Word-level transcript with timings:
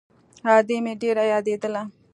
ادې 0.55 0.77
مې 0.83 0.93
ډېره 1.01 1.23
يادېدله. 1.31 1.81